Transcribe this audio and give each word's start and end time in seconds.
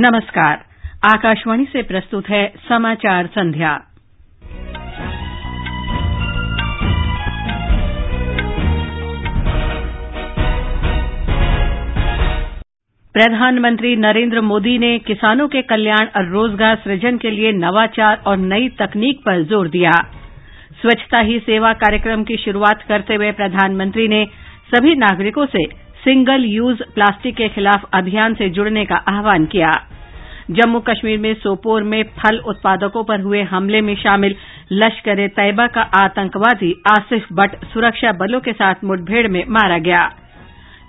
नमस्कार। 0.00 0.58
आकाशवाणी 1.04 1.64
से 1.64 1.82
प्रस्तुत 1.82 2.28
है 2.28 2.42
समाचार 2.68 3.26
संध्या। 3.26 3.70
प्रधानमंत्री 13.14 13.96
नरेंद्र 13.96 14.40
मोदी 14.40 14.78
ने 14.78 14.98
किसानों 14.98 15.48
के 15.48 15.62
कल्याण 15.62 16.06
और 16.16 16.28
रोज़गार 16.28 16.76
सृजन 16.76 17.18
के 17.18 17.30
लिए 17.30 17.52
नवाचार 17.52 18.22
और 18.26 18.36
नई 18.36 18.68
तकनीक 18.68 19.20
पर 19.20 19.42
ज़ोर 19.42 19.68
दिया। 19.68 19.92
स्वच्छता 20.80 21.24
ही 21.24 21.38
सेवा 21.38 21.72
कार्यक्रम 21.72 22.24
की 22.24 22.36
शुरुआत 22.36 22.82
करते 22.88 23.14
हुए 23.14 23.32
प्रधानमंत्री 23.32 24.08
ने 24.08 24.24
सभी 24.74 24.94
नागरिकों 24.94 25.46
से 25.46 25.64
सिंगल 25.98 26.44
यूज़ 26.44 26.82
प्लास्टिक 26.94 27.34
के 27.36 27.48
खिलाफ 27.48 27.84
अभियान 27.94 28.34
से 28.34 28.48
जुड़ने 28.48 28.84
का 28.84 28.96
आह्वान 29.08 29.46
किया। 29.46 29.70
जम्मू 30.50 30.80
कश्मीर 30.80 31.18
में 31.18 31.32
सोपोर 31.34 31.82
में 31.82 32.02
फल 32.18 32.38
उत्पादकों 32.38 33.02
पर 33.04 33.20
हुए 33.20 33.42
हमले 33.42 33.80
में 33.80 33.94
शामिल 33.96 34.34
लश्कर 34.72 35.20
ए 35.20 35.26
तैयबा 35.28 35.66
का 35.66 35.82
आतंकवादी 35.94 36.72
आसिफ 36.90 37.26
भट्ट 37.32 37.64
सुरक्षा 37.64 38.12
बलों 38.12 38.40
के 38.40 38.52
साथ 38.52 38.84
मुठभेड़ 38.84 39.26
में 39.28 39.44
मारा 39.48 39.78
गया। 39.78 40.04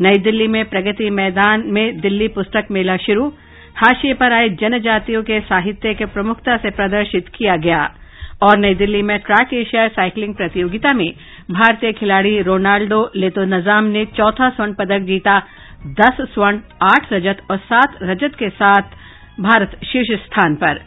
नई 0.02 0.18
दिल्ली 0.18 0.48
में 0.48 0.64
प्रगति 0.66 1.10
मैदान 1.10 1.64
में 1.68 2.00
दिल्ली 2.00 2.28
पुस्तक 2.28 2.68
मेला 2.72 2.98
शुरू। 2.98 3.28
हाशिए 3.78 4.14
पर 4.14 4.34
आए 4.34 4.50
जनजातियों 4.50 5.24
के 5.24 5.40
साहित्य 5.40 5.94
के 5.94 6.06
प्रमुखता 6.06 6.58
से 6.58 6.70
प्रदर्शित 6.70 7.28
किया 7.28 7.56
गया। 7.56 7.84
और 8.42 8.58
नई 8.58 8.76
दिल्ली 8.76 9.02
में 9.02 9.18
ट्रैक 9.20 9.54
एशिया 9.54 9.88
साइकिलिंग 9.90 10.34
प्रतियोगिता 10.36 10.94
में 10.94 11.10
भारतीय 11.52 11.92
खिलाड़ी 11.94 12.42
रोनाल्डो 12.42 13.02
लेतोनजाम 13.16 13.86
ने 13.86 14.06
चौथा 14.18 14.50
स्वर्ण 14.50 14.74
पदक 14.74 15.06
जीता, 15.06 15.40
दस 15.96 16.22
स्वर्ण, 16.34 16.60
आठ 16.84 17.14
रजत 17.14 17.42
और 17.52 17.58
सात 17.58 17.98
रजत 18.04 18.36
के 18.40 18.50
साथ 18.52 18.96
भारत 19.42 19.80
शीर्ष 19.86 20.12
स्थान 20.26 20.56
पर। 20.56 20.80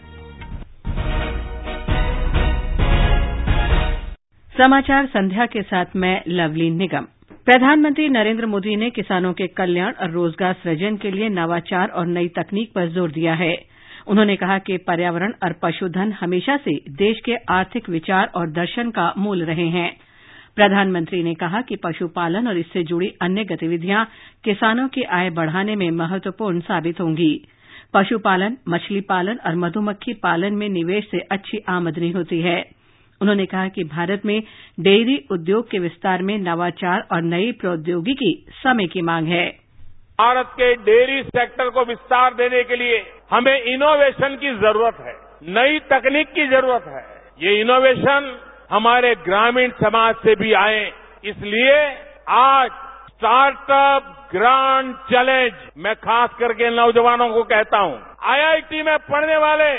समाचार 4.54 5.06
संध्या 5.06 5.46
के 5.46 5.62
साथ 5.62 5.96
मैं 5.96 6.20
लवली 6.28 6.70
निगम। 6.70 7.06
प्रधानमंत्री 7.46 8.08
नरेंद्र 8.08 8.46
मोदी 8.46 8.74
ने 8.76 8.90
किसानों 8.90 9.32
के 9.32 9.46
कल्याण 9.50 9.92
और 9.92 10.10
रोज़गार 10.10 10.52
सृजन 10.54 10.96
के 10.96 11.10
लिए 11.10 11.28
नवाचार 11.30 11.88
और 11.88 12.06
नई 12.06 12.28
तकनीक 12.28 12.72
पर 12.74 12.88
ज़ोर 12.88 13.10
दिया 13.10 13.34
है। 13.34 13.52
उन्होंने 14.08 14.36
कहा 14.36 14.58
कि 14.58 14.76
पर्यावरण 14.76 15.32
और 15.44 15.52
पशुधन 15.62 16.12
हमेशा 16.12 16.56
से 16.56 16.74
देश 16.90 17.20
के 17.20 17.34
आर्थिक 17.34 17.88
विचार 17.90 18.32
और 18.34 18.50
दर्शन 18.50 18.90
का 18.90 19.14
मूल 19.18 19.44
रहे 19.44 19.68
हैं। 19.68 19.96
प्रधानमंत्री 20.56 21.22
ने 21.22 21.34
कहा 21.34 21.60
कि 21.60 21.76
पशुपालन 21.76 22.48
और 22.48 22.58
इससे 22.58 22.84
जुड़ी 22.84 23.14
अन्य 23.22 23.44
गतिविधियाँ 23.44 24.08
किसानों 24.44 24.88
की 24.88 25.02
आय 25.02 25.30
बढ़ाने 25.30 25.76
में 25.76 25.90
महत्वपूर्ण 25.90 26.60
साबित 26.60 27.00
होंगी। 27.00 27.46
पशुपालन, 27.94 28.56
मछली 28.68 29.00
पालन 29.00 29.38
और 29.46 29.56
मधुमक्खी 29.56 30.12
पालन 30.12 30.54
में 30.54 30.68
निवेश 30.68 31.08
से 31.10 31.18
अच्छी 31.18 31.58
आमदनी 31.68 32.10
होती 32.10 32.40
है। 32.40 32.70
उन्होंने 33.20 33.46
कहा 33.46 33.68
कि 33.68 33.84
भारत 33.84 34.22
में 34.24 34.42
डेयरी 34.80 35.26
उद्योग 35.30 35.70
के 35.70 35.78
विस्तार 35.78 36.22
में 36.22 36.38
नवाचार 36.38 37.06
और 37.12 37.22
नई 37.22 37.52
प्रौद्योगिकी 37.52 38.46
समय 38.50 38.86
की 38.86 39.02
मांग 39.02 39.26
है। 39.26 39.61
भारत 40.18 40.50
के 40.54 40.74
डेयरी 40.84 41.22
सेक्टर 41.24 41.68
को 41.70 41.84
विस्तार 41.84 42.34
देने 42.34 42.62
के 42.64 42.76
लिए 42.76 42.96
हमें 43.30 43.62
इनोवेशन 43.64 44.36
की 44.36 44.54
ज़रूरत 44.56 44.96
है, 45.00 45.14
नई 45.50 45.78
तकनीक 45.90 46.32
की 46.32 46.46
ज़रूरत 46.48 46.84
है। 46.88 47.04
ये 47.40 47.60
इनोवेशन 47.60 48.30
हमारे 48.70 49.14
ग्रामीण 49.24 49.70
समाज 49.80 50.14
से 50.16 50.34
भी 50.36 50.52
आए। 50.54 50.82
इसलिए 51.24 51.76
आज 52.30 52.70
स्टार्टअप 53.10 54.02
ग्रांड 54.32 54.94
चैलेंज 55.08 55.52
मैं 55.78 55.94
खास 55.96 56.30
करके 56.38 56.70
नौजवानों 56.70 57.28
को 57.28 57.42
कहता 57.44 57.78
हूँ। 57.78 58.00
आईआईटी 58.24 58.82
में 58.82 58.96
पढ़ने 59.00 59.36
वाले, 59.38 59.70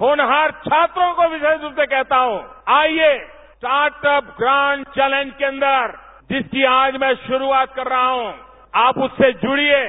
होनहार 0.00 0.50
छात्रों 0.60 1.12
को 1.14 1.28
विशेष 1.28 1.60
रूप 1.62 1.72
से 1.72 1.86
कहता 1.86 2.16
हूँ। 2.18 2.38
आइए 2.74 3.16
स्टार्टअप 3.18 4.36
ग्रांड 4.38 4.84
चैलेंज 4.88 5.32
के 5.38 5.44
अंदर, 5.46 5.92
जिसकी 6.30 6.64
आज 6.66 6.96
मैं 7.00 7.14
शुरुआत 7.18 7.74
कर 7.74 7.86
रहा 7.86 8.08
हूँ। 8.08 8.32
आप 8.74 8.98
उससे 8.98 9.32
जुड़िए। 9.32 9.82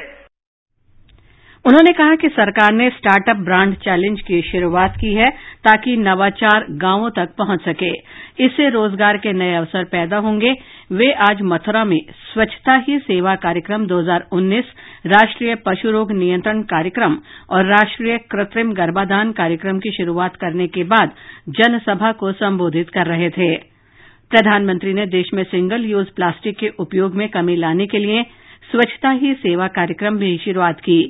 उन्होंने 1.65 1.91
कहा 1.91 2.15
कि 2.15 2.29
सरकार 2.29 2.71
ने 2.73 2.89
स्टार्टअप 2.89 3.37
ब्रांड 3.37 3.75
चैलेंज 3.75 4.21
की 4.21 4.41
शुरुआत 4.41 4.95
की 4.95 5.13
है 5.13 5.29
ताकि 5.63 5.95
नवाचार 5.97 6.65
गाँवों 6.71 7.09
तक 7.09 7.35
पहुँच 7.37 7.61
सके। 7.61 7.91
इससे 8.45 8.69
रोज़गार 8.69 9.17
के 9.17 9.33
नए 9.33 9.53
अवसर 9.55 9.83
पैदा 9.83 10.17
होंगे। 10.17 10.53
वे 10.91 11.11
आज 11.21 11.41
मथुरा 11.41 11.83
में 11.85 11.99
स्वच्छता 12.33 12.75
ही 12.87 12.97
सेवा 12.99 13.35
कार्यक्रम 13.35 13.85
2019 13.87 14.73
राष्ट्रीय 15.05 15.55
पशु 15.55 15.91
रोग 15.91 16.11
नियंत्रण 16.11 16.63
कार्यक्रम 16.63 17.17
और 17.49 17.65
राष्ट्रीय 17.65 18.17
कृत्रिम 18.31 18.73
गर्भाधान 18.73 19.31
कार्यक्रम 19.31 19.79
की 19.79 19.91
शुरुआत 19.91 20.35
करने 20.35 20.67
के 20.67 20.83
बाद 20.83 21.11
जनसभा 21.49 22.11
को 22.11 22.31
संबोधित 22.33 22.89
कर 22.89 23.07
रहे 23.07 23.29
थे। 23.29 23.55
प्रधानमंत्री 24.31 24.93
ने 24.93 25.05
देश 25.05 25.33
में 25.33 25.43
सिंगल 25.43 25.85
यूज़ 25.85 26.07
प्लास्टिक 26.15 26.57
के 26.57 26.69
उपयोग 26.79 27.15
में 27.15 27.27
कमी 27.29 27.55
लाने 27.55 27.87
के 27.87 27.97
लिए 27.97 28.23
स्वच्छता 28.71 29.09
ही 29.11 29.33
सेवा 29.33 29.67
कार्यक्रम 29.67 30.17
की 30.17 30.37
शुरुआत 30.37 30.79
की। 30.79 31.01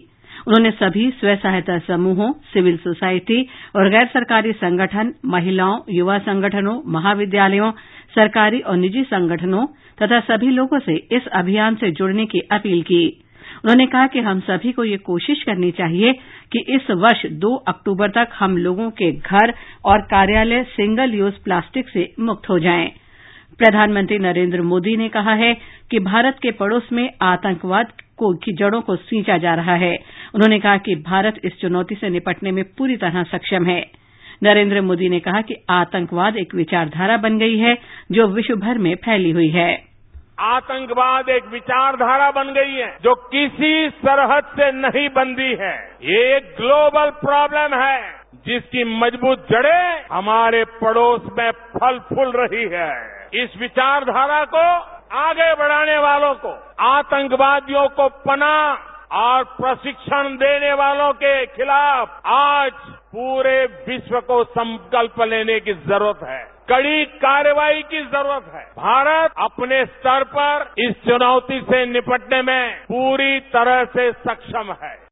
उन्होंने 0.47 0.71
सभी 0.71 1.09
स्व 1.11 1.35
सहायता 1.35 1.77
समूहों, 1.79 2.31
सिविल 2.53 2.77
सोसाइटी 2.77 3.41
और 3.75 3.89
गैर 3.89 4.05
सरकारी 4.05 4.51
संगठन, 4.51 5.13
महिलाओं, 5.25 5.77
युवा 5.89 6.17
संगठनों, 6.19 6.79
महाविद्यालयों, 6.87 7.71
सरकारी 8.15 8.59
और 8.59 8.77
निजी 8.77 9.03
संगठनों 9.03 9.65
तथा 10.01 10.19
सभी 10.19 10.49
लोगों 10.49 10.79
से 10.79 10.95
इस 11.11 11.27
अभियान 11.33 11.75
से 11.75 11.91
जुड़ने 11.91 12.25
की 12.25 12.39
अपील 12.51 12.81
की। 12.81 13.05
उन्होंने 13.63 13.85
कहा 13.85 14.07
कि 14.07 14.19
हम 14.19 14.39
सभी 14.39 14.71
को 14.71 14.83
ये 14.83 14.97
कोशिश 14.97 15.43
करनी 15.43 15.71
चाहिए 15.71 16.13
कि 16.51 16.59
इस 16.75 16.89
वर्ष 16.91 17.25
2 17.41 17.55
अक्टूबर 17.67 18.09
तक 18.09 18.29
हम 18.39 18.57
लोगों 18.57 18.89
के 18.91 19.11
घर 19.11 19.53
और 19.85 20.01
कार्यालय 20.01 20.63
सिंगल 20.63 21.13
यूज़ 21.13 21.43
प्लास्टिक 21.43 21.89
से 21.89 22.09
मुक्त 22.19 22.49
हो 22.49 22.59
जाएँ। 22.59 22.91
प्रधानमंत्री 23.61 24.17
नरेन्द्र 24.19 24.61
मोदी 24.61 24.97
ने 24.97 25.09
कहा 25.09 25.33
है 25.33 25.53
कि 25.91 25.99
भारत 25.99 26.37
के 26.41 26.51
पड़ोस 26.51 26.89
में 26.91 27.09
आतंकवाद 27.21 27.91
की 28.23 28.53
जड़ों 28.53 28.81
को 28.81 28.95
सींचा 28.95 29.37
जा 29.37 29.53
रहा 29.53 29.75
है। 29.75 29.97
उन्होंने 30.35 30.59
कहा 30.59 30.77
कि 30.77 30.95
भारत 30.95 31.35
इस 31.43 31.61
चुनौती 31.61 31.95
से 31.95 32.09
निपटने 32.09 32.51
में 32.51 32.63
पूरी 32.63 32.97
तरह 32.97 33.23
सक्षम 33.23 33.65
है। 33.65 33.85
नरेन्द्र 34.43 34.81
मोदी 34.81 35.09
ने 35.09 35.19
कहा 35.19 35.41
कि 35.41 35.55
आतंकवाद 35.69 36.37
एक 36.37 36.55
विचारधारा 36.55 37.17
बन 37.17 37.37
गई 37.37 37.57
है, 37.57 37.77
जो 38.11 38.27
विश्व 38.27 38.55
भर 38.55 38.77
में 38.77 38.95
फैली 38.95 39.31
हुई 39.31 39.49
है। 39.49 39.83
आतंकवाद 40.39 41.29
एक 41.29 41.45
विचारधारा 41.45 42.31
बन 42.31 42.53
गई 42.53 42.73
है, 42.73 42.97
जो 43.03 43.15
किसी 43.15 43.89
सरहद 43.89 44.43
से 44.43 44.71
नहीं 44.71 45.09
बंधी 45.09 45.55
है। 45.59 45.77
ये 46.03 46.37
एक 46.37 46.55
ग्लोबल 46.57 47.09
प्रॉब्लम 47.09 47.79
है, 47.81 48.01
जिसकी 48.45 48.83
मज़बूत 48.83 49.47
जड़ें 49.51 50.03
हमारे 50.11 50.65
पड़ोस 50.65 51.21
में 51.37 51.51
फल 51.51 51.99
फूल 51.99 52.31
रही 52.35 52.69
है। 52.71 53.20
इस 53.33 53.49
विचारधारा 53.57 54.45
को, 54.45 54.63
आगे 55.17 55.53
बढ़ाने 55.53 55.97
वालों 55.97 56.33
को, 56.35 56.49
आतंकवादियों 56.79 57.87
को 57.87 58.07
पनाह 58.09 59.17
और 59.17 59.43
प्रशिक्षण 59.43 60.35
देने 60.35 60.73
वालों 60.73 61.13
के 61.13 61.45
खिलाफ 61.45 62.21
आज 62.25 62.71
पूरे 63.13 63.65
विश्व 63.87 64.19
को 64.19 64.43
संकल्प 64.43 65.21
लेने 65.21 65.59
की 65.59 65.73
ज़रूरत 65.73 66.19
है। 66.23 66.43
कड़ी 66.69 67.05
कार्रवाई 67.05 67.81
की 67.81 68.03
ज़रूरत 68.05 68.51
है। 68.53 68.63
भारत 68.63 69.33
अपने 69.37 69.85
स्तर 69.85 70.23
पर 70.23 70.73
इस 70.77 70.95
चुनौती 71.07 71.61
से 71.61 71.85
निपटने 71.85 72.41
में 72.41 72.75
पूरी 72.83 73.39
तरह 73.39 73.83
से 73.85 74.11
सक्षम 74.11 74.75
है। 74.83 75.10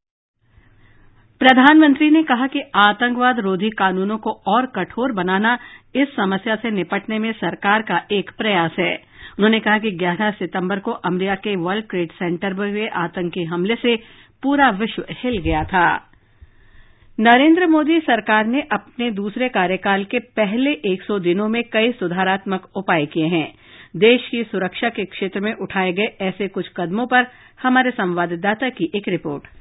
प्रधानमंत्री 1.40 2.10
ने 2.10 2.22
कहा 2.22 2.46
कि 2.46 2.60
आतंकवाद 2.74 3.38
रोधी 3.40 3.70
कानूनों 3.70 4.16
को 4.18 4.30
और 4.46 4.66
कठोर 4.66 5.12
बनाना 5.12 5.58
इस 5.94 6.08
समस्या 6.08 6.56
से 6.56 6.70
निपटने 6.70 7.18
में 7.18 7.32
सरकार 7.32 7.82
का 7.82 8.00
एक 8.12 8.30
प्रयास 8.38 8.70
है। 8.78 8.94
उन्होंने 9.38 9.60
कहा 9.60 9.78
कि 9.78 9.90
11 9.90 10.30
सितंबर 10.30 10.78
को 10.78 10.90
अमरीका 10.90 11.34
के 11.34 11.56
वर्ल्ड 11.56 11.84
ट्रेड 11.84 12.12
सेंटर 12.12 12.54
पर 12.54 12.68
हुए 12.68 12.86
आतंकी 12.86 13.44
हमले 13.44 13.74
से 13.74 13.96
पूरा 14.42 14.70
विश्व 14.70 15.04
हिल 15.10 15.38
गया 15.38 15.64
था। 15.64 15.86
नरेंद्र 17.18 17.66
मोदी 17.66 17.98
सरकार 18.00 18.46
ने 18.46 18.60
अपने 18.72 19.10
दूसरे 19.10 19.48
कार्यकाल 19.48 20.04
के 20.04 20.18
पहले 20.18 20.72
100 20.86 21.18
दिनों 21.18 21.48
में 21.48 21.62
कई 21.72 21.92
सुधारात्मक 21.92 22.68
उपाय 22.76 23.06
किए 23.06 23.26
हैं। 23.26 23.52
देश 23.96 24.28
की 24.28 24.42
सुरक्षा 24.44 24.88
के 24.88 25.04
क्षेत्र 25.04 25.40
में 25.40 25.54
उठाए 25.54 25.92
गए 25.92 26.16
ऐसे 26.20 26.48
कुछ 26.48 26.68
कदमों 26.76 27.06
पर 27.06 27.26
हमारे 27.62 27.90
संवाददाता 27.90 28.68
की 28.68 28.90
एक 28.94 29.08
रिपोर्ट। 29.08 29.59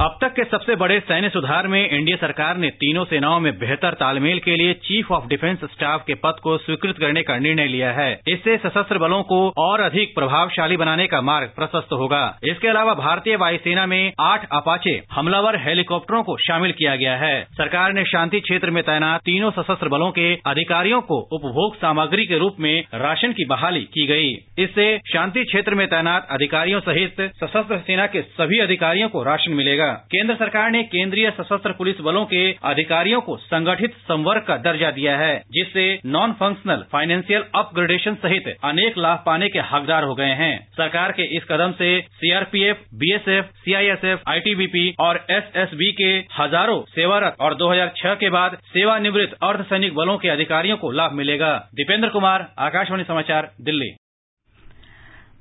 अब 0.00 0.14
तक 0.20 0.32
के 0.32 0.44
सबसे 0.44 0.74
बड़े 0.76 0.98
सैन्य 1.00 1.28
सुधार 1.28 1.66
में 1.68 1.78
एनडीए 1.78 2.16
सरकार 2.16 2.56
ने 2.56 2.68
तीनों 2.74 3.04
सेनाओं 3.04 3.40
में 3.40 3.52
बेहतर 3.58 3.94
तालमेल 3.94 4.38
के 4.38 4.54
लिए 4.56 4.74
चीफ 4.84 5.10
ऑफ़ 5.12 5.26
डिफेंस 5.28 5.64
स्टाफ 5.64 6.04
के 6.06 6.14
पद 6.22 6.36
को 6.42 6.56
स्वीकृत 6.58 6.98
करने 6.98 7.22
का 7.22 7.36
निर्णय 7.38 7.66
लिया 7.66 7.90
है। 7.92 8.12
इससे 8.28 8.56
सशस्त्र 8.58 8.98
बलों 8.98 9.22
को 9.22 9.40
और 9.58 9.80
अधिक 9.80 10.14
प्रभावशाली 10.14 10.76
बनाने 10.76 11.06
का 11.06 11.20
मार्ग 11.20 11.50
प्रशस्त 11.56 11.92
होगा। 11.92 12.22
इसके 12.44 12.68
अलावा 12.68 12.94
भारतीय 12.94 13.36
वायुसेना 13.36 13.84
में 13.86 14.12
आठ 14.20 14.46
अपाचे 14.52 14.94
हमलावर 15.12 15.58
हेलीकॉप्टरों 15.58 16.22
को 16.22 16.36
शामिल 16.46 16.72
किया 16.72 16.96
गया 16.96 17.16
है। 17.16 17.34
सरकार 17.52 17.92
ने 17.92 18.04
शांति 18.04 18.40
क्षेत्र 18.40 18.70
में 18.70 18.82
तैनात 18.82 19.20
तीनों 19.20 19.50
सशस्त्र 19.50 19.88
बलों 19.88 20.10
के 20.10 20.34
अधिकारियों 20.46 21.00
को 21.02 21.20
उपभोग 21.32 21.76
सामग्री 21.76 22.26
के 22.26 22.38
रूप 22.38 22.56
में 22.60 22.72
राशन 22.96 23.32
की 23.32 23.44
बहाली 23.44 23.84
की 23.92 24.06
गई। 24.06 24.32
इससे 24.64 24.88
शांति 25.12 25.44
क्षेत्र 25.44 25.74
में 25.74 25.86
तैनात 25.88 26.26
अधिकारियों 26.30 26.80
सहित 26.80 27.22
सशस्त्र 27.44 27.78
सेना 27.86 28.06
के 28.06 28.22
सभी 28.32 28.60
अधिकारियों 28.60 29.08
को 29.08 29.22
राशन 29.24 29.52
मिलेगा। 29.52 29.89
केंद्र 29.92 30.34
सरकार 30.34 30.70
ने 30.70 30.82
केंद्रीय 30.82 31.30
सशस्त्र 31.30 31.72
पुलिस 31.72 32.00
बलों 32.00 32.24
के 32.24 32.40
अधिकारियों 32.64 33.20
को 33.20 33.36
संगठित 33.36 33.94
संवर्ग 34.02 34.42
का 34.42 34.56
दर्जा 34.56 34.90
दिया 34.90 35.16
है, 35.18 35.36
जिससे 35.50 35.84
नॉन 36.06 36.32
फंक्शनल 36.32 36.84
फाइनेंशियल 36.92 37.44
अपग्रेडेशन 37.54 38.14
सहित 38.14 38.54
अनेक 38.64 38.98
लाभ 38.98 39.22
पाने 39.26 39.48
के 39.48 39.60
हकदार 39.70 40.04
हो 40.04 40.14
गए 40.14 40.34
हैं। 40.34 40.58
सरकार 40.72 41.12
के 41.12 41.36
इस 41.36 41.44
कदम 41.44 41.72
से 41.72 41.90
सीआरपीएफ 42.16 42.84
बीएसएफ 42.94 43.50
सीआईएसएफ 43.64 44.22
आईटीबीपी 44.28 44.94
और 45.00 45.24
एसएसबी 45.30 45.90
के 45.92 46.12
हज़ारों 46.40 46.80
सेवारत 46.90 47.36
और 47.40 47.54
2006 47.54 48.14
के 48.14 48.30
बाद 48.30 48.58
सेवानिवृत्त 48.72 49.36
अर्धसैनिक 49.42 49.94
बलों 49.94 50.18
के 50.18 50.28
अधिकारियों 50.28 50.76
को 50.76 50.90
लाभ 50.90 51.12
मिलेगा। 51.12 51.56
दीपेंद्र 51.74 52.08
कुमार, 52.08 52.48
आकाशवाणी 52.58 53.04
समाचार, 53.04 53.50
दिल्ली। 53.60 53.90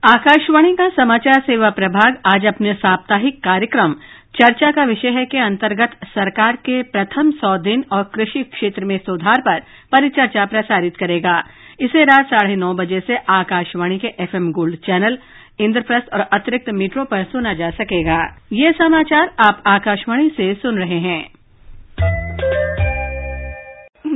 आकाशवाणी 0.04 0.74
का 0.76 0.88
समाचार 0.90 1.42
सेवा 1.42 1.70
प्रभाग 1.70 2.18
आज 2.26 2.46
अपने 2.46 2.74
साप्ताहिक 2.74 3.44
कार्यक्रम 3.44 3.96
चर्चा 4.40 4.70
का 4.72 4.84
विषय 4.84 5.08
है 5.08 5.26
के 5.26 5.38
अंतर्गत 5.38 5.96
सरकार 6.08 6.56
के 6.56 6.82
प्रथम 6.84 7.32
सौ 7.32 7.58
दिन 7.58 7.84
और 7.92 8.04
कृषि 8.04 8.44
क्षेत्र 8.44 8.86
में 8.86 8.98
सुधार 8.98 9.42
पर 9.42 9.60
परिचर्चा 9.92 10.46
प्रसारित 10.46 10.98
करेगा। 10.98 11.34
इसे 11.82 12.04
रात 12.04 12.26
साढ़े 12.26 12.56
नौ 12.56 12.74
बजे 12.74 13.00
से 13.00 13.18
आकाशवाणी 13.30 13.98
के 14.00 14.08
एफएम 14.20 14.52
गोल्ड 14.52 14.76
चैनल 14.76 15.18
इंद्रप्रस्थ 15.60 16.14
और 16.14 16.20
अतिरिक्त 16.34 16.70
मीटरों 16.74 17.06
पर 17.06 17.24
सुना 17.24 17.54
जा 17.54 17.70
सकेगा। 17.72 18.20
ये 18.54 18.72
समाचार 18.72 19.34
आप 19.40 19.62
आकाशवाणी 19.68 20.30
से 20.30 20.54
सुन 20.54 20.80
रहे 20.80 21.00
हैं। 21.00 21.22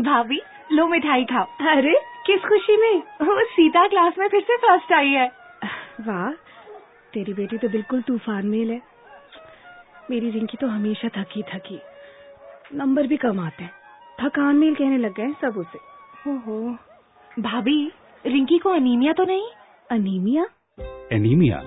भाभी 0.01 0.41
लो 0.71 0.87
मिठाई 0.87 1.25
खाओ। 1.25 1.45
अरे 1.67 1.97
किस 2.25 2.41
खुशी 2.45 2.77
में? 2.77 2.97
वो 3.21 3.39
सीता 3.49 3.87
क्लास 3.87 4.13
में 4.19 4.27
फिर 4.27 4.41
से 4.41 4.57
फ़र्स्ट 4.57 4.93
आई 4.93 5.09
है। 5.09 5.27
वाह 6.07 6.31
तेरी 7.13 7.33
बेटी 7.33 7.57
तो 7.57 7.69
बिल्कुल 7.69 8.01
तूफ़ान 8.01 8.47
मेल 8.47 8.71
है। 8.71 8.92
मेरी 10.13 10.29
रिंकी 10.29 10.57
तो 10.61 10.67
हमेशा 10.67 11.07
थकी 11.17 11.41
थकी। 11.41 11.79
नंबर 12.75 13.07
भी 13.07 13.17
कम 13.17 13.39
आते 13.39 13.63
हैं। 13.63 13.71
थकान 14.21 14.55
मेल 14.55 14.75
कहने 14.75 14.97
लग 14.97 15.13
गए 15.13 15.31
सब 15.41 15.57
उसे। 15.57 15.79
ओहो। 16.31 16.77
भाभी 17.39 17.91
रिंकी 18.25 18.57
को 18.57 18.69
अनीमिया 18.69 19.13
तो 19.13 19.23
नहीं? 19.23 19.47
अनीमिया 19.91 20.45
एनीमिया 21.11 21.63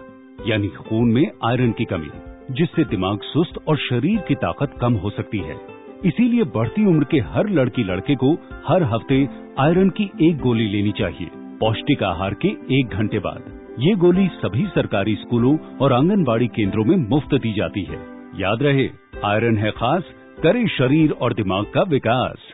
यानी 0.47 0.69
खून 0.69 1.11
में 1.13 1.31
आयरन 1.45 1.73
की 1.73 1.85
कमी 1.85 2.11
जिससे 2.51 2.85
दिमाग 2.85 3.19
सुस्त 3.23 3.61
और 3.69 3.77
शरीर 3.79 4.21
की 4.21 4.35
ताकत 4.35 4.79
कम 4.81 4.95
हो 4.95 5.11
सकती 5.11 5.39
है। 5.39 5.61
इसीलिए 6.05 6.45
बढ़ती 6.45 6.87
उम्र 6.87 7.05
के 7.05 7.19
हर 7.19 7.49
लड़की 7.51 7.85
लड़के 7.85 8.15
को 8.15 8.33
हर 8.69 8.83
हफ़्ते 8.83 9.29
आयरन 9.59 9.91
की 9.91 10.11
एक 10.23 10.39
गोली 10.39 10.69
लेनी 10.69 10.93
चाहिए 10.93 11.31
पौष्टिक 11.61 12.03
आहार 12.03 12.35
के 12.35 12.49
एक 12.81 12.87
घंटे 12.89 13.19
बाद। 13.19 13.77
ये 13.79 13.95
गोली 13.95 14.29
सभी 14.35 14.67
सरकारी 14.67 15.15
स्कूलों 15.15 15.59
और 15.77 15.93
आंगनबाड़ी 15.93 16.47
केंद्रों 16.47 16.85
में 16.85 16.97
मुफ़्त 16.97 17.35
दी 17.35 17.53
जाती 17.53 17.83
है। 17.85 18.16
याद 18.39 18.63
रहे 18.63 18.89
आयरन 19.25 19.59
है 19.59 19.71
खास 19.71 20.03
करे 20.43 20.69
शरीर 20.69 21.13
और 21.13 21.35
दिमाग 21.35 21.65
का 21.65 21.83
विकास। 21.83 22.53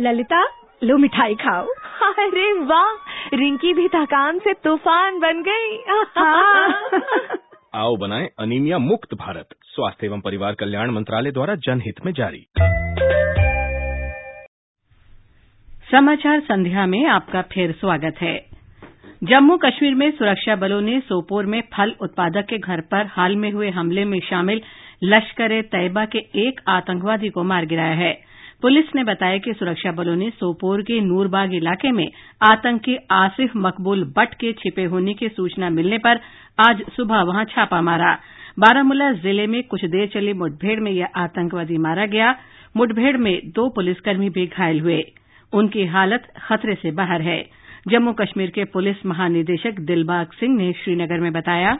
ललिता 0.00 0.42
लो 0.84 0.96
मिठाई 0.98 1.34
खाओ। 1.34 1.66
अरे 2.02 2.52
वाह 2.52 2.92
रिंकी 3.34 3.72
भी 3.74 3.88
थकान 3.88 4.38
से 4.38 4.52
तूफ़ान 4.52 5.18
बन 5.18 5.42
गई। 5.42 5.82
हाँ। 5.88 6.68
आओ 7.74 7.96
बनाए 7.96 8.28
अनीमिया 8.38 8.78
मुक्त 8.78 9.14
भारत 9.14 9.48
स्वास्थ्य 9.64 10.06
एवं 10.06 10.20
परिवार 10.20 10.54
कल्याण 10.54 10.90
मंत्रालय 10.90 11.30
द्वारा 11.30 11.54
जनहित 11.54 12.04
में 12.06 12.12
जारी। 12.12 12.46
समाचार 15.90 16.40
संध्या 16.40 16.86
में 16.86 17.06
आपका 17.06 17.42
फिर 17.42 17.72
स्वागत 17.72 18.14
है। 18.20 18.47
जम्मू 19.22 19.56
कश्मीर 19.56 19.94
में 19.94 20.10
सुरक्षा 20.10 20.54
बलों 20.56 20.80
ने 20.80 20.98
सोपोर 21.00 21.46
में 21.46 21.60
फल 21.72 21.94
उत्पादक 22.02 22.46
के 22.50 22.58
घर 22.58 22.80
पर 22.90 23.06
हाल 23.10 23.34
में 23.36 23.50
हुए 23.52 23.70
हमले 23.70 24.04
में 24.04 24.18
शामिल 24.20 24.60
लश्कर 25.04 25.52
ए 25.52 25.60
तैयबा 25.72 26.04
के 26.04 26.18
एक 26.40 26.60
आतंकवादी 26.68 27.28
को 27.28 27.42
मार 27.44 27.66
गिराया 27.66 27.94
है। 27.94 28.12
पुलिस 28.62 28.94
ने 28.96 29.04
बताया 29.04 29.38
कि 29.38 29.54
सुरक्षा 29.54 29.92
बलों 29.92 30.14
ने 30.16 30.30
सोपोर 30.30 30.82
के 30.82 31.00
नूरबाग 31.00 31.54
इलाके 31.54 31.92
में 31.92 32.06
आतंकी 32.42 32.96
आसिफ 33.12 33.56
मकबूल 33.56 34.04
बट 34.16 34.34
के 34.34 34.52
छिपे 34.52 34.84
होने 34.84 35.14
की 35.14 35.28
सूचना 35.28 35.70
मिलने 35.70 35.98
पर 35.98 36.20
आज 36.58 36.82
सुबह 36.96 37.22
वहाँ 37.22 37.44
छापा 37.46 37.80
मारा। 37.82 38.16
बारामूला 38.58 39.12
ज़िले 39.18 39.46
में 39.46 39.62
कुछ 39.64 39.84
देर 39.86 40.08
चली 40.08 40.32
मुठभेड़ 40.36 40.80
में 40.80 40.92
यह 40.92 41.08
आतंकवादी 41.16 41.78
मारा 41.78 42.06
गया। 42.06 42.34
मुठभेड़ 42.76 43.16
में 43.16 43.36
दो 43.46 43.68
पुलिसकर्मी 43.68 44.30
भी 44.30 44.46
घायल 44.46 44.80
हुए। 44.80 45.02
उनकी 45.52 45.86
हालत 45.86 46.32
खतरे 46.38 46.74
से 46.74 46.90
बाहर 46.92 47.22
है। 47.22 47.40
जम्मू 47.88 48.12
कश्मीर 48.12 48.50
के 48.50 48.64
पुलिस 48.64 49.04
महानिदेशक 49.06 49.78
दिलबाग 49.80 50.32
सिंह 50.32 50.56
ने 50.56 50.72
श्रीनगर 50.78 51.20
में 51.20 51.32
बताया। 51.32 51.70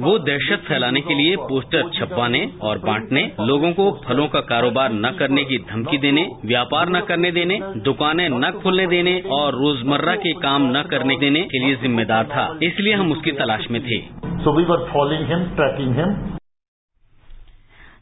वो 0.00 0.18
दहशत 0.18 0.62
फैलाने 0.68 1.00
के 1.00 1.14
लिए 1.14 1.36
पोस्टर 1.42 1.90
छपवाने 1.90 2.40
और 2.62 2.78
बांटने 2.78 3.22
लोगों 3.40 3.72
को 3.72 3.90
फलों 4.06 4.26
का 4.28 4.40
कारोबार 4.50 4.92
न 4.92 5.10
करने 5.18 5.44
की 5.44 5.58
धमकी 5.70 5.98
देने 5.98 6.26
व्यापार 6.44 6.88
न 6.88 7.00
करने 7.00 7.30
देने 7.32 7.58
दुकानें 7.84 8.28
न 8.28 8.50
खोलने 8.62 8.86
देने 8.86 9.14
और 9.32 9.58
रोज़मर्रा 9.58 10.14
के 10.16 10.32
काम 10.40 10.70
न 10.76 10.82
करने 10.90 11.16
देने 11.16 11.42
के 11.42 11.64
लिए 11.66 11.76
जिम्मेदार 11.76 12.24
था। 12.24 12.46
इसलिए 12.62 12.94
हम 12.94 13.12
उसकी 13.12 13.32
तलाश 13.34 13.70
में 13.70 13.80
थे। 13.82 14.00
So 14.44 14.56
we 14.56 14.64
were 14.64 14.82
following 14.88 15.24
him, 15.30 15.46
tracking 15.60 15.94
him. 16.00 16.18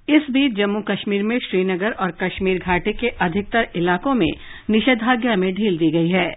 इस 0.09 0.27
बीच 0.31 0.53
जम्मू 0.55 0.81
कश्मीर 0.81 1.23
में 1.23 1.39
श्रीनगर 1.39 1.93
और 2.01 2.11
कश्मीर 2.21 2.59
घाटी 2.59 2.93
के 2.93 3.09
अधिकतर 3.21 3.69
इलाकों 3.77 4.13
में 4.15 4.29
निषेधाज्ञा 4.71 5.37
में 5.37 5.53
ढील 5.55 5.79
दी 5.79 5.91
गई 5.91 6.09
है। 6.09 6.31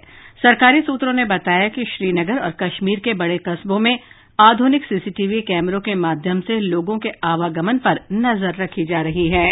सरकारी 0.44 0.82
सूत्रों 0.82 1.14
ने 1.14 1.26
बताया 1.26 1.68
कि 1.68 1.86
श्रीनगर 1.86 2.40
और 2.40 2.52
कश्मीर 2.60 3.00
के 3.00 3.14
बड़े 3.14 3.38
कस्बों 3.38 3.80
में 3.80 3.98
आधुनिक 4.40 4.86
सीसीटीवी 4.86 5.42
कैमरों 5.42 5.80
के 5.80 5.96
माध्यम 5.96 6.42
से 6.42 6.60
लोगों 6.60 6.98
के 6.98 7.10
आवागमन 7.24 7.78
पर 7.78 8.00
नज़र 8.12 8.56
रखी 8.56 8.86
जा 8.86 9.02
रही 9.02 9.28
है। 9.30 9.48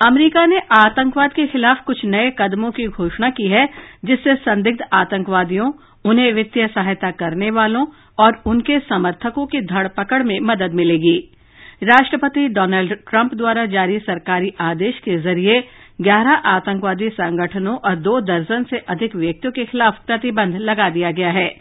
अमरीका 0.00 0.44
ने 0.46 0.58
आतंकवाद 0.72 1.32
के 1.32 1.46
खिलाफ 1.46 1.84
कुछ 1.84 2.04
नए 2.04 2.30
कदमों 2.30 2.70
की 2.70 2.86
घोषणा 2.86 3.30
की 3.30 3.48
है, 3.48 3.68
जिससे 4.04 4.34
संदिग्ध 4.34 4.84
आतंकवादियों, 4.92 5.72
उन्हें 6.04 6.32
वित्तीय 6.32 6.66
सहायता 6.66 7.10
करने 7.10 7.50
वालों 7.50 7.86
और 8.18 8.42
उनके 8.46 8.78
समर्थकों 8.78 9.46
की 9.46 9.60
धरपकड़ 9.60 10.22
में 10.22 10.38
मदद 10.40 10.74
मिलेगी। 10.74 11.16
राष्ट्रपति 11.82 12.48
डोनाल्ड 12.48 12.92
ट्रंप 13.10 13.34
द्वारा 13.34 13.66
जारी 13.66 13.98
सरकारी 13.98 14.52
आदेश 14.60 14.98
के 14.98 15.16
ज़रिए 15.18 15.60
ग्यारह 16.00 16.30
आतंकवादी 16.30 17.08
संगठनों 17.08 17.76
और 17.76 17.96
दो 17.96 18.20
दर्जन 18.20 18.64
से 18.64 18.78
अधिक 18.78 19.16
व्यक्तियों 19.16 19.52
के 19.52 19.64
खिलाफ 19.64 19.98
प्रतिबंध 20.06 20.56
लगा 20.56 20.90
दिया 20.90 21.10
गया 21.10 21.30
है। 21.30 21.54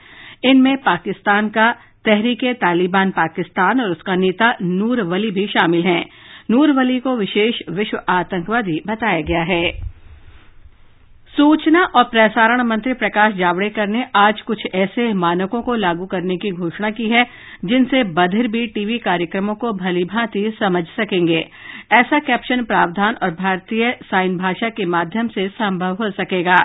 इनमें 0.44 0.78
पाकिस्तान 0.78 1.50
का 1.50 1.72
तहरीक 2.06 2.44
तालिबान 2.62 3.12
पाकिस्तान 3.12 3.82
और 3.82 3.90
उसका 3.90 4.16
नेता 4.16 4.56
नूर 4.62 5.02
वली 5.02 5.32
भी 5.32 5.48
शामिल 5.48 5.84
हैं। 5.84 6.06
नूर 6.52 6.72
वली 6.72 7.00
को 7.00 7.16
विशेष 7.16 7.60
विश्व 7.70 8.00
आतंकवादी 8.10 8.82
बताया 8.88 9.22
गया 9.22 9.44
है। 9.44 9.94
सूचना 11.38 11.84
और 11.84 12.04
प्रसारण 12.04 12.62
मंत्री 12.62 12.94
प्रकाश 12.94 13.34
जावड़ेकर 13.34 13.88
ने 13.88 14.06
आज 14.16 14.42
कुछ 14.42 14.68
ऐसे 14.76 15.14
मानकों 15.14 15.62
को 15.62 15.76
लागू 15.76 16.06
करने 16.06 16.38
की 16.38 16.52
घोषणा 16.52 16.90
की 16.90 17.10
है, 17.10 17.26
जिनसे 17.66 18.04
बधिर 18.04 18.48
भी 18.48 18.68
टीवी 18.68 18.98
कार्यक्रमों 18.98 19.56
को 19.56 19.72
भलीभांति 19.74 20.54
समझ 20.60 20.86
सकेंगे। 20.86 21.48
ऐसा 21.94 22.20
कैप्शन 22.20 22.64
प्रावधान 22.64 23.16
और 23.24 23.32
भारतीय 23.32 23.98
साइन 24.04 24.38
भाषा 24.38 24.70
के 24.70 24.86
माध्यम 24.86 25.28
से 25.28 25.48
संभव 25.48 25.94
हो 25.94 26.12
सकेगा। 26.12 26.56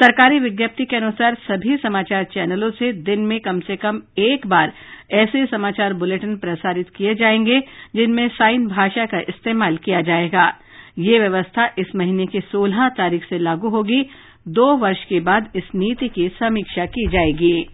सरकारी 0.00 0.38
विज्ञप्ति 0.38 0.84
के 0.84 0.96
अनुसार 0.96 1.34
सभी 1.34 1.76
समाचार 1.76 2.24
चैनलों 2.24 2.70
से 2.70 2.92
दिन 2.92 3.20
में 3.20 3.40
कम 3.40 3.60
से 3.60 3.76
कम 3.76 4.02
एक 4.18 4.46
बार 4.46 4.72
ऐसे 5.10 5.46
समाचार 5.46 5.92
बुलेटिन 5.92 6.36
प्रसारित 6.36 6.90
किए 6.96 7.14
जाएँगे, 7.14 7.60
जिनमें 7.96 8.28
साइन 8.28 8.66
भाषा 8.66 9.06
का 9.06 9.20
इस्तेमाल 9.20 9.76
किया 9.76 10.00
जाएगा। 10.00 10.54
ये 10.98 11.18
व्यवस्था 11.18 11.74
इस 11.78 11.86
महीने 11.96 12.26
की 12.26 12.40
सोलह 12.40 12.88
तारीख 12.88 13.24
से 13.24 13.38
लागू 13.38 13.68
होगी। 13.68 14.06
दो 14.48 14.76
वर्ष 14.76 15.04
के 15.04 15.20
बाद 15.20 15.52
इस 15.56 15.64
नीति 15.74 16.08
की 16.08 16.28
समीक्षा 16.28 16.86
की 16.86 17.06
जाएगी। 17.06 17.66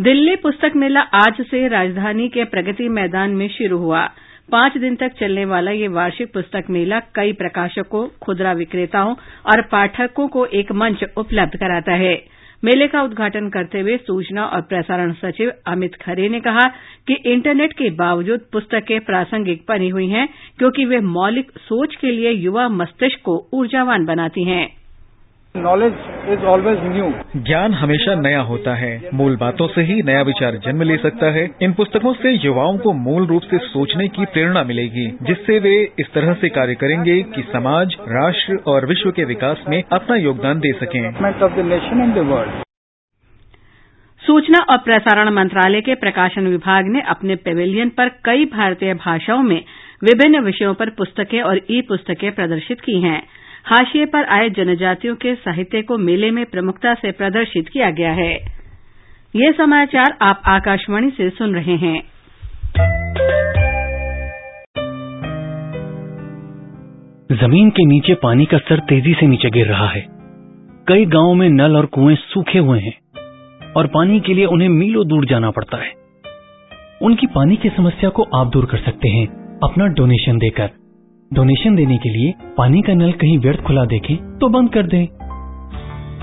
दिल्ली 0.00 0.36
पुस्तक 0.36 0.72
मेला 0.76 1.00
आज 1.00 1.40
से 1.40 1.68
राजधानी 1.68 2.28
के 2.28 2.44
प्रगति 2.44 2.88
मैदान 2.88 3.30
में 3.30 3.48
शुरू 3.48 3.78
हुआ। 3.78 4.10
पाँच 4.52 4.76
दिन 4.78 4.96
तक 4.96 5.12
चलने 5.12 5.44
वाला 5.44 5.70
यह 5.70 5.90
वार्षिक 5.90 6.32
पुस्तक 6.32 6.70
मेला 6.70 7.00
कई 7.14 7.32
प्रकाशकों, 7.32 8.06
खुदरा 8.22 8.52
विक्रेताओं 8.52 9.14
और 9.52 9.62
पाठकों 9.62 10.28
को 10.28 10.46
एक 10.46 10.72
मंच 10.72 11.04
उपलब्ध 11.16 11.56
कराता 11.56 11.92
है। 11.92 12.14
मेले 12.64 12.88
का 12.88 13.02
उद्घाटन 13.02 13.48
करते 13.48 13.80
हुए 13.80 13.96
सूचना 13.96 14.44
और 14.46 14.60
प्रसारण 14.60 15.12
सचिव 15.12 15.52
अमित 15.66 15.94
खरे 15.94 16.28
ने 16.28 16.40
कहा 16.40 16.66
कि 17.06 17.14
इंटरनेट 17.26 17.72
के 17.72 17.90
बावजूद 17.90 18.40
पुस्तकें 18.52 19.00
प्रासंगिक 19.00 19.64
बनी 19.68 19.88
हुई 19.88 20.08
हैं, 20.08 20.28
क्योंकि 20.58 20.84
वे 20.84 21.00
मौलिक 21.00 21.52
सोच 21.58 21.96
के 21.96 22.10
लिए 22.10 22.30
युवा 22.30 22.68
मस्तिष्क 22.68 23.20
को 23.24 23.48
ऊर्जावान 23.52 24.04
बनाती 24.04 24.44
हैं। 24.44 24.79
नॉलेज 25.54 25.94
इज़ 26.28 26.44
ऑलवेज 26.44 26.78
न्यू 26.82 27.06
ज्ञान 27.36 27.72
हमेशा 27.74 28.14
नया 28.14 28.40
होता 28.40 28.74
है। 28.74 29.10
मूल 29.14 29.36
बातों 29.36 29.66
से 29.68 29.82
ही 29.82 30.02
नया 30.02 30.20
विचार 30.22 30.56
जन्म 30.56 30.82
ले 30.82 30.96
सकता 30.96 31.30
है। 31.30 31.48
इन 31.62 31.72
पुस्तकों 31.72 32.12
से 32.12 32.32
युवाओं 32.34 32.78
को 32.78 32.92
मूल 32.92 33.26
रूप 33.26 33.42
से 33.42 33.58
सोचने 33.58 34.06
की 34.08 34.24
प्रेरणा 34.24 34.62
मिलेगी 34.64 35.06
जिससे 35.22 35.58
वे 35.58 35.72
इस 35.98 36.12
तरह 36.14 36.34
से 36.34 36.48
कार्य 36.48 36.74
करेंगे 36.74 37.22
कि 37.22 37.42
समाज 37.42 37.96
राष्ट्र 38.08 38.58
और 38.66 38.86
विश्व 38.86 39.10
के 39.10 39.24
विकास 39.24 39.64
में 39.68 39.82
अपना 39.92 40.16
योगदान 40.16 40.60
दे 40.60 40.72
सकें। 40.72 41.00
Of 41.08 41.56
the 41.56 41.66
nation 41.66 42.00
and 42.00 42.14
the 42.14 42.26
world 42.28 42.62
सूचना 44.22 44.58
और 44.70 44.78
प्रसारण 44.78 45.30
मंत्रालय 45.30 45.80
के 45.80 45.94
प्रकाशन 45.94 46.46
विभाग 46.46 46.86
ने 46.86 47.00
अपने 47.08 47.36
पेविलियन 47.36 47.88
पर 47.88 48.08
कई 48.24 48.44
भारतीय 48.44 48.94
भाषाओं 48.94 49.42
में 49.42 49.60
विभिन्न 50.04 50.40
विषयों 50.40 50.74
पर 50.74 50.90
पुस्तकें 50.90 51.40
और 51.42 51.60
ई 51.70 51.80
पुस्तकें 51.80 52.30
प्रदर्शित 52.32 52.80
की 52.80 53.00
हैं। 53.02 53.22
हाशिए 53.64 54.06
पर 54.06 54.24
आए 54.24 54.50
जनजातियों 54.50 55.14
के 55.16 55.34
साहित्य 55.34 55.82
को 55.82 55.98
मेले 55.98 56.30
में 56.30 56.44
प्रमुखता 56.46 56.94
से 56.94 57.12
प्रदर्शित 57.12 57.68
किया 57.68 57.90
गया 57.90 58.12
है। 58.12 58.34
ये 59.36 59.52
समाचार 59.52 60.18
आप 60.22 60.42
आकाशवाणी 60.46 61.10
से 61.10 61.30
सुन 61.30 61.54
रहे 61.54 61.76
हैं। 61.76 62.02
ज़मीन 67.36 67.70
के 67.70 67.86
नीचे 67.86 68.14
पानी 68.14 68.44
का 68.44 68.58
स्तर 68.58 68.78
तेज़ी 68.78 69.14
से 69.14 69.26
नीचे 69.26 69.50
गिर 69.50 69.66
रहा 69.66 69.88
है। 69.88 70.06
कई 70.88 71.04
गाँवों 71.06 71.34
में 71.34 71.48
नल 71.48 71.76
और 71.76 71.86
कुएँ 71.86 72.16
सूखे 72.16 72.58
हुए 72.58 72.80
हैं 72.80 72.98
और 73.76 73.86
पानी 73.86 74.20
के 74.20 74.34
लिए 74.34 74.44
उन्हें 74.44 74.68
मीलों 74.68 75.08
दूर 75.08 75.24
जाना 75.24 75.50
पड़ता 75.50 75.76
है। 75.76 75.92
उनकी 77.02 77.26
पानी 77.26 77.56
की 77.56 77.68
समस्या 77.68 78.10
को 78.10 78.22
आप 78.22 78.46
दूर 78.46 78.66
कर 78.66 78.78
सकते 78.78 79.08
हैं 79.08 79.26
अपना 79.64 79.86
डोनेशन 79.86 80.38
देकर। 80.38 80.70
डोनेशन 81.32 81.74
देने 81.76 81.96
के 81.96 82.08
लिए 82.08 82.32
पानी 82.56 82.80
का 82.82 82.94
नल 82.94 83.12
कहीं 83.12 83.38
व्यर्थ 83.38 83.60
खुला 83.60 83.84
देखें 83.84 84.16
तो 84.38 84.48
बंद 84.48 84.70
कर 84.72 84.86
दें। 84.86 85.02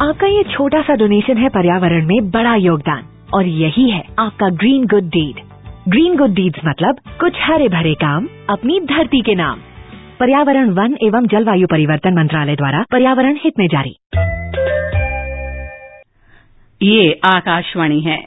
आपका 0.02 0.28
ये 0.28 0.44
छोटा 0.44 0.82
सा 0.82 0.96
डोनेशन 0.96 1.38
है 1.38 1.50
पर्यावरण 1.50 2.06
में 2.06 2.30
बड़ा 2.32 2.56
योगदान 2.56 3.06
और 3.34 3.46
यही 3.46 3.90
है 3.90 4.04
आपका 4.20 4.50
green 4.56 4.86
good 4.86 5.10
deed 5.10 5.40
green 5.90 6.18
good 6.18 6.34
deeds 6.34 6.60
मतलब 6.66 7.00
कुछ 7.20 7.38
हरे 7.42 7.68
भरे 7.70 7.94
काम 7.96 8.28
अपनी 8.50 8.80
धरती 8.90 9.22
के 9.22 9.36
नाम। 9.36 9.60
पर्यावरण 10.20 10.70
वन 10.74 10.98
एवं 11.02 11.28
जलवायु 11.28 11.68
परिवर्तन 11.68 12.14
मंत्रालय 12.14 12.56
द्वारा 12.56 12.84
पर्यावरण 12.92 13.38
हित 13.44 13.60
में 13.60 13.68
जारी। 13.68 13.96
ये 16.82 17.12
आकाशवाणी 17.26 18.02
है। 18.02 18.18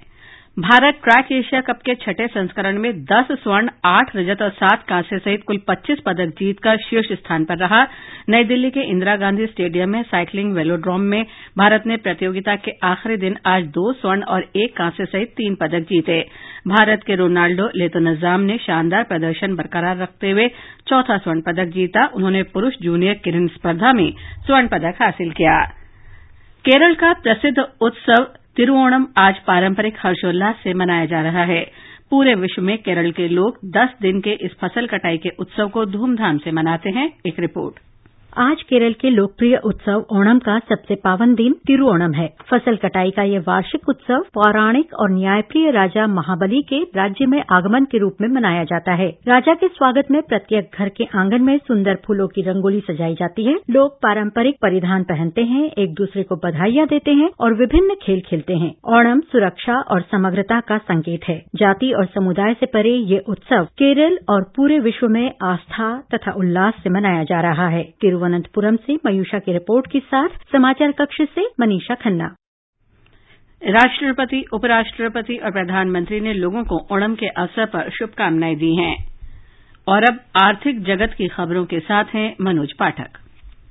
भारत 0.57 0.95
ट्रैक 1.05 1.31
एशिया 1.33 1.61
कप 1.61 1.79
के 1.87 1.95
छठे 1.95 2.27
संस्करण 2.27 2.79
में 2.79 3.05
दस 3.05 3.27
स्वर्ण, 3.33 3.69
आठ 3.85 4.15
रजत 4.17 4.41
और 4.43 4.51
सात 4.51 4.83
कांस्य 4.89 5.19
सहित 5.19 5.43
कुल 5.47 5.59
पच्चीस 5.69 5.99
पदक 6.07 6.33
जीतकर 6.39 6.77
शीर्ष 6.79 7.13
स्थान 7.13 7.45
पर 7.45 7.59
रहा। 7.59 7.83
नई 8.29 8.45
दिल्ली 8.45 8.71
के 8.71 8.81
इंदिरा 8.83 9.15
गांधी 9.17 9.47
स्टेडियम 9.47 9.91
में 9.91 10.03
साइकिलिंग 10.03 10.53
वेलोड्रोम 10.55 11.01
में 11.01 11.25
भारत 11.59 11.87
ने 11.87 11.97
प्रतियोगिता 11.97 12.57
के 12.57 12.71
आखिरी 12.83 13.17
दिन 13.17 13.37
आज 13.47 13.67
दो 13.69 13.93
स्वर्ण 13.93 14.23
और 14.25 14.47
एक 14.57 14.77
कांस्य 14.77 15.05
सहित 15.05 15.33
तीन 15.37 15.55
पदक 15.55 15.87
जीते। 15.89 16.21
भारत 16.69 17.05
के 17.07 17.17
रोनाल्डो 17.17 17.71
लेतोनजाम 17.77 18.41
ने 18.41 18.59
शानदार 18.59 19.05
प्रदर्शन 19.05 19.55
बरकरार 19.57 19.97
रखते 19.97 20.31
हुए 20.31 20.49
चौथा 20.89 21.19
स्वर्ण 21.19 21.41
पदक 21.41 21.73
जीता। 21.75 22.07
उन्होंने 22.15 22.43
पुरूष 22.43 22.75
जूनियर 22.83 23.15
किरण 23.15 23.47
स्पर्धा 23.47 23.93
में 23.93 24.11
स्वर्ण 24.47 24.69
पदक 24.69 25.03
हासिल 25.03 25.31
किया। 25.31 25.61
केरल 26.65 26.95
का 26.95 27.13
प्रसिद्ध 27.13 27.59
उत्सव 27.59 28.27
तिरुओणम 28.57 29.07
आज 29.17 29.39
पारंपरिक 29.39 29.97
हर्षोल्लास 29.99 30.55
से 30.65 30.75
मनाया 30.75 31.05
जा 31.05 31.21
रहा 31.21 31.43
है। 31.45 31.61
पूरे 32.11 32.35
विश्व 32.35 32.63
में 32.63 32.79
केरल 32.79 33.11
के 33.11 33.29
लोग 33.29 33.59
दस 33.65 33.89
दिन 34.03 34.21
के 34.21 34.31
इस 34.31 34.51
फ़सल 34.61 34.87
कटाई 34.87 35.19
के 35.19 35.29
उत्सव 35.39 35.69
को 35.69 35.85
धूमधाम 35.87 36.39
से 36.39 36.51
मनाते 36.51 36.91
हैं। 36.91 37.13
एक 37.27 37.41
रिपोर्ट। 37.41 37.79
आज 38.39 38.63
केरल 38.63 38.93
के 38.93 39.11
लोकप्रिय 39.11 39.57
उत्सव 39.65 40.05
ओणम 40.13 40.39
का 40.39 40.59
सबसे 40.59 40.95
पावन 40.95 41.35
दिन 41.35 41.53
तिरुओणम 41.67 42.13
है। 42.15 42.27
फ़सल 42.51 42.77
कटाई 42.77 43.11
का 43.11 43.23
यह 43.23 43.41
वार्षिक 43.41 43.89
उत्सव 43.89 44.25
पौराणिक 44.35 44.93
और 44.95 45.11
न्यायप्रिय 45.11 45.71
राजा 45.71 46.07
महाबली 46.07 46.61
के 46.63 46.83
राज्य 46.97 47.27
में 47.27 47.43
आगमन 47.51 47.85
के 47.85 47.99
रूप 47.99 48.17
में 48.21 48.29
मनाया 48.29 48.65
जाता 48.65 48.93
है। 48.93 49.09
राजा 49.29 49.55
के 49.55 49.69
स्वागत 49.69 50.11
में 50.11 50.21
प्रत्येक 50.23 50.71
घर 50.79 50.89
के 50.89 51.05
आँगन 51.15 51.43
में 51.43 51.57
सुंदर 51.59 51.99
फूलों 52.07 52.29
की 52.29 52.43
रंगोली 52.43 52.81
सजाई 52.81 53.15
जाती 53.15 53.45
है। 53.45 53.55
लोग 53.71 53.97
पारंपरिक 54.03 54.57
परिधान 54.63 55.03
पहनते 55.03 55.43
हैं, 55.43 55.65
एक 55.79 55.95
दूसरे 55.95 56.23
को 56.23 56.37
बधाइयाँ 56.37 56.87
देते 56.87 57.11
हैं 57.11 57.31
और 57.41 57.55
विभिन्न 57.55 57.95
खेल 58.03 58.21
खेलते 58.21 58.55
हैं। 58.55 58.73
ओणम 58.99 59.21
सुरक्षा 59.33 59.81
और 59.91 60.01
समग्रता 60.01 60.61
का 60.61 60.79
संकेत 60.79 61.29
है। 61.29 61.39
जाति 61.57 61.93
और 61.93 62.07
समुदाय 62.07 62.55
से 62.55 62.67
परे 62.67 62.95
ये 63.13 63.19
उत्सव 63.29 63.65
केरल 63.79 64.19
और 64.29 64.43
पूरे 64.57 64.79
विश्व 64.79 65.09
में 65.09 65.31
आस्था 65.43 65.91
तथा 66.15 66.33
उल्लास 66.33 66.75
से 66.85 66.91
मनाया 66.91 67.25
जा 67.25 67.41
रहा 67.41 67.69
है। 67.69 67.83
तिरुवनंतपुरम 68.21 68.77
से 68.77 68.99
मयूषा 69.07 69.39
की 69.39 69.53
रिपोर्ट 69.53 69.87
के 69.87 70.01
साथ 70.01 70.29
समाचार 70.53 70.93
कक्ष 70.93 71.17
से 71.23 71.47
मनीषा 71.61 71.95
खन्ना। 71.95 72.37
राष्ट्रपति, 73.67 74.45
उपराष्ट्रपति 74.53 75.37
और 75.37 75.51
प्रधानमंत्री 75.51 76.21
ने 76.21 76.33
लोगों 76.33 76.65
को 76.65 76.87
ओणम 76.93 77.15
के 77.15 77.27
अवसर 77.27 77.67
पर 77.67 77.91
शुभकामनाएँ 77.91 78.57
दी 78.57 78.75
हैं। 78.77 79.09
और 79.89 80.03
अब 80.03 80.21
आर्थिक 80.43 80.83
जगत 80.83 81.15
की 81.19 81.29
खबरों 81.29 81.65
के 81.65 81.81
साथ 81.81 82.05
हैं 82.05 82.37
मनोज 82.41 82.73
पाठक। 82.73 83.09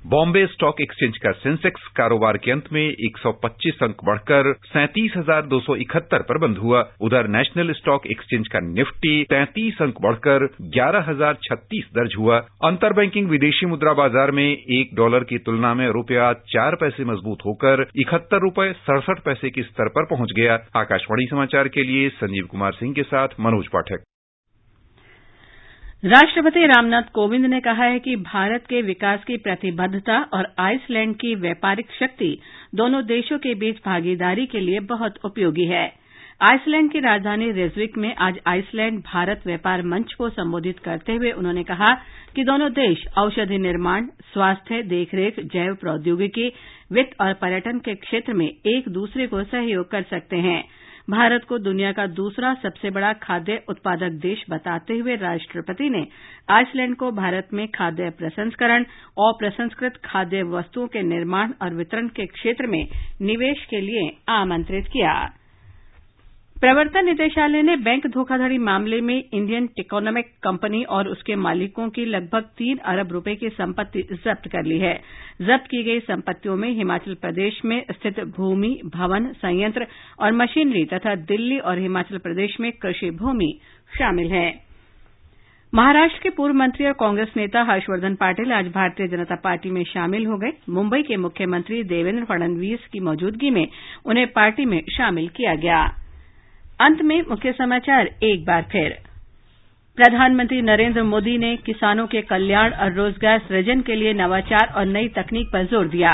बॉम्बे 0.04 0.44
स्टॉक 0.46 0.80
एक्सचेंज 0.80 1.16
का 1.18 1.30
सेंसेक्स 1.32 1.80
कारोबार 1.96 2.36
के 2.36 2.50
अंत 2.50 2.68
में 2.72 2.82
125 3.06 3.82
अंक 3.82 3.96
बढ़कर 4.04 4.52
सैंतीस 4.66 5.12
हज़ार 5.16 5.46
दो 5.46 5.58
सौ 5.60 5.74
इकहत्तर 5.76 6.22
पर 6.22 6.38
बंद 6.38 6.58
हुआ। 6.58 6.80
उधर 7.00 7.26
नेशनल 7.28 7.72
स्टॉक 7.72 8.06
एक्सचेंज 8.06 8.48
का 8.48 8.60
निफ्टी 8.62 9.22
तैंतीस 9.30 9.82
अंक 9.82 10.00
बढ़कर 10.02 10.46
ग्यारह 10.74 11.04
हज़ार 11.10 11.34
छत्तीस 11.42 11.90
दर्ज 11.94 12.14
हुआ। 12.18 12.38
अंतर 12.64 12.92
बैंकिंग 12.92 13.28
विदेशी 13.30 13.66
मुद्रा 13.66 13.92
बाज़ार 13.94 14.30
में 14.30 14.46
एक 14.46 14.94
डॉलर 14.96 15.24
की 15.24 15.38
तुलना 15.40 15.74
में 15.74 15.86
रुपया 15.90 16.32
चार 16.48 16.76
पैसे 16.80 17.04
मज़बूत 17.04 17.44
होकर 17.46 17.86
इकहत्तर 17.96 18.40
रुपए 18.40 18.72
सड़सठ 18.80 19.24
पैसे 19.24 19.50
के 19.50 19.62
स्तर 19.62 19.88
पर 19.88 20.06
पहुँच 20.06 20.32
गया। 20.36 20.58
आकाशवाणी 20.76 21.26
समाचार 21.30 21.68
के 21.68 21.82
लिए 21.82 22.08
संजीव 22.16 22.46
कुमार 22.50 22.72
सिंह 22.72 22.94
के 22.94 23.02
साथ 23.04 23.40
मनोज 23.40 23.68
पाठक। 23.68 24.04
राष्ट्रपति 26.02 26.60
रामनाथ 26.66 27.10
कोविंद 27.14 27.46
ने 27.46 27.60
कहा 27.60 27.84
है 27.84 27.98
कि 27.98 28.14
भारत 28.16 28.64
के 28.68 28.80
विकास 28.82 29.24
की 29.24 29.36
प्रतिबद्धता 29.36 30.18
और 30.34 30.46
आइसलैंड 30.58 31.14
की 31.16 31.34
व्यापारिक 31.34 31.90
शक्ति 31.92 32.30
दोनों 32.74 33.02
देशों 33.06 33.38
के 33.38 33.54
बीच 33.54 33.78
भागीदारी 33.84 34.46
के 34.46 34.60
लिए 34.60 34.80
बहुत 34.92 35.18
उपयोगी 35.24 35.64
है। 35.64 35.84
आइसलैंड 36.40 36.90
की 36.92 37.00
राजधानी 37.00 37.50
रेजविक 37.52 37.98
में 37.98 38.14
आज 38.18 38.38
आइसलैंड 38.46 38.98
भारत 39.04 39.42
व्यापार 39.46 39.82
मंच 39.82 40.12
को 40.12 40.28
संबोधित 40.30 40.78
करते 40.78 41.14
हुए 41.14 41.32
उन्होंने 41.32 41.64
कहा 41.64 41.92
कि 42.34 42.44
दोनों 42.44 42.72
देश 42.72 43.04
औषधि 43.18 43.58
निर्माण, 43.58 44.06
स्वास्थ्य, 44.32 44.82
देखरेख, 44.82 45.40
जैव 45.46 45.74
प्रौद्योगिकी, 45.74 46.52
वित्त 46.92 47.20
और 47.20 47.32
पर्यटन 47.34 47.78
के 47.78 47.94
क्षेत्र 47.96 48.32
में 48.32 48.46
एक 48.46 48.88
दूसरे 48.88 49.26
को 49.26 49.44
सहयोग 49.44 49.90
कर 49.90 50.02
सकते 50.10 50.36
हैं। 50.38 50.62
भारत 51.10 51.44
को 51.48 51.56
दुनिया 51.58 51.90
का 51.92 52.06
दूसरा 52.16 52.52
सबसे 52.62 52.90
बड़ा 52.90 53.12
खाद्य 53.22 53.54
उत्पादक 53.68 54.18
देश 54.22 54.44
बताते 54.50 54.96
हुए 54.98 55.16
राष्ट्रपति 55.16 55.88
ने 55.90 56.04
आइसलैंड 56.48 56.94
को 56.96 57.10
भारत 57.12 57.48
में 57.52 57.66
खाद्य 57.68 58.10
प्रसंस्करण 58.18 58.84
और 59.18 59.32
प्रसंस्कृत 59.38 59.96
खाद्य 60.04 60.42
वस्तुओं 60.52 60.86
के 60.88 61.02
निर्माण 61.08 61.52
और 61.62 61.74
वितरण 61.74 62.08
के 62.16 62.26
क्षेत्र 62.28 62.66
में 62.66 62.82
निवेश 63.22 63.64
के 63.70 63.80
लिए 63.80 64.08
आमंत्रित 64.34 64.86
किया। 64.92 65.14
प्रवर्तन 66.60 67.04
निदेशालय 67.04 67.62
ने 67.62 67.76
बैंक 67.76 68.06
धोखाधड़ी 68.06 68.58
मामले 68.58 69.00
में 69.00 69.14
इंडियन 69.34 69.66
टिकोनॉमिक 69.66 70.26
कंपनी 70.42 70.82
और 70.84 71.08
उसके 71.08 71.36
मालिकों 71.36 71.88
की 71.88 72.04
लगभग 72.04 72.48
तीन 72.58 72.78
अरब 72.84 73.12
रुपए 73.12 73.34
की 73.34 73.48
संपत्ति 73.48 74.02
जब्त 74.24 74.48
कर 74.48 74.64
ली 74.64 74.78
है। 74.78 74.92
जब्त 75.42 75.64
की 75.70 75.82
गई 75.82 76.00
संपत्तियों 76.00 76.56
में 76.56 76.68
हिमाचल 76.70 77.14
प्रदेश 77.14 77.60
में 77.64 77.84
स्थित 77.90 78.20
भूमि, 78.36 78.80
भवन, 78.86 79.32
संयंत्र 79.32 79.86
और 80.20 80.32
मशीनरी 80.32 80.84
तथा 80.84 81.14
दिल्ली 81.14 81.58
और 81.58 81.78
हिमाचल 81.78 82.18
प्रदेश 82.18 82.56
में 82.60 82.72
कृषि 82.72 83.10
भूमि 83.10 83.52
शामिल 83.98 84.30
है। 84.30 84.52
महाराष्ट्र 85.74 86.20
के 86.22 86.30
पूर्व 86.30 86.54
मंत्री 86.54 86.86
और 86.86 86.92
कांग्रेस 86.92 87.32
नेता 87.36 87.62
हर्षवर्धन 87.62 88.14
पाटिल 88.14 88.52
आज 88.52 88.66
भारतीय 88.66 89.08
जनता 89.08 89.34
पार्टी 89.34 89.70
में 89.70 89.82
शामिल 89.84 90.26
हो 90.26 90.38
गए। 90.38 90.52
मुंबई 90.68 91.02
के 91.02 91.16
मुख्यमंत्री 91.16 91.82
देवेंद्र 91.84 92.24
फडणवीस 92.24 92.86
की 92.92 93.00
मौजूदगी 93.00 93.50
में 93.50 93.66
उन्हें 94.06 94.26
पार्टी 94.26 94.64
में 94.64 94.80
शामिल 94.96 95.28
किया 95.28 95.54
गया। 95.54 95.82
अंत 96.80 97.00
में 97.02 97.20
मुख्य 97.30 97.52
समाचार, 97.52 98.06
एक 98.22 98.44
बार 98.44 98.62
फिर। 98.62 98.90
प्रधानमंत्री 99.98 100.60
नरेंद्र 100.62 101.02
मोदी 101.02 101.36
ने 101.38 101.56
किसानों 101.56 102.06
के 102.06 102.20
कल्याण 102.22 102.72
और 102.74 102.92
रोज़गार 102.92 103.38
सृजन 103.38 103.80
के 103.80 103.94
लिए 103.94 104.12
नवाचार 104.14 104.72
और 104.76 104.86
नई 104.86 105.08
तकनीक 105.08 105.48
पर 105.48 105.66
ज़ोर 105.66 105.88
दिया। 105.88 106.12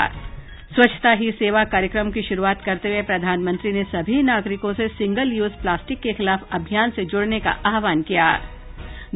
स्वच्छता 0.75 1.11
ही 1.11 1.31
सेवा 1.31 1.63
कार्यक्रम 1.65 2.11
की 2.11 2.21
शुरुआत 2.21 2.61
करते 2.61 2.89
हुए 2.89 3.01
प्रधानमंत्री 3.03 3.71
ने 3.71 3.83
सभी 3.83 4.21
नागरिकों 4.23 4.73
से 4.73 4.87
सिंगल 4.87 5.33
यूज़ 5.33 5.53
प्लास्टिक 5.61 5.99
के 5.99 6.13
खिलाफ 6.13 6.53
अभियान 6.53 6.91
से 6.91 7.05
जुड़ने 7.05 7.39
का 7.39 7.51
आह्वान 7.65 8.01
किया। 8.01 8.27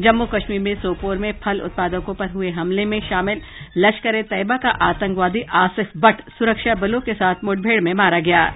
जम्मू 0.00 0.26
कश्मीर 0.26 0.60
में 0.60 0.74
सोपोर 0.74 1.16
में 1.18 1.32
फल 1.44 1.60
उत्पादकों 1.60 2.14
पर 2.14 2.30
हुए 2.30 2.50
हमले 2.52 2.84
में 2.84 3.00
शामिल 3.00 3.42
लश्कर 3.78 4.14
ए 4.14 4.22
तैयबा 4.22 4.56
का 4.56 4.70
आतंकवादी 4.82 5.42
आसिफ 5.58 5.90
बट 5.98 6.28
सुरक्षा 6.38 6.74
बलों 6.80 7.00
के 7.00 7.14
साथ 7.14 7.44
मुठभेड़ 7.44 7.80
में 7.80 7.94
मारा 7.94 8.20
गया। 8.20 8.52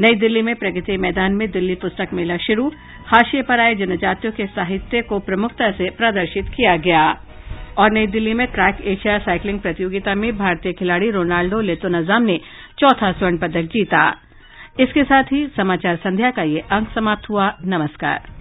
नई 0.00 0.14
दिल्ली 0.14 0.42
में 0.42 0.54
प्रगति 0.56 0.96
मैदान 0.96 1.32
में 1.32 1.50
दिल्ली 1.50 1.74
पुस्तक 1.74 2.08
मेला 2.12 2.36
शुरू। 2.36 2.72
हाशिए 3.06 3.42
पर 3.42 3.60
आए 3.60 3.74
जनजातियों 3.74 4.32
के 4.32 4.46
साहित्य 4.46 5.02
को 5.02 5.18
प्रमुखता 5.18 5.70
से 5.70 5.90
प्रदर्शित 5.90 6.48
किया 6.48 6.76
गया। 6.76 7.20
और 7.78 7.92
नई 7.92 8.06
दिल्ली 8.06 8.34
में 8.34 8.46
ट्रैक 8.46 8.80
एशिया 8.84 9.18
साइकिलिंग 9.18 9.60
प्रतियोगिता 9.60 10.14
में 10.14 10.38
भारतीय 10.38 10.72
खिलाड़ी 10.72 11.10
रोनाल्डो 11.10 11.60
लेतोनजाम 11.60 12.22
ने 12.22 12.40
चौथा 12.78 13.12
स्वर्ण 13.12 13.38
पदक 13.38 13.62
जीता। 13.62 14.16
इसके 14.80 15.04
साथ 15.04 15.24
ही 15.24 15.46
समाचार 15.46 15.96
संध्या 15.96 16.30
का 16.30 16.42
ये 16.42 16.60
अंक 16.60 16.88
समाप्त 16.94 17.30
हुआ। 17.30 17.56
नमस्कार। 17.64 18.35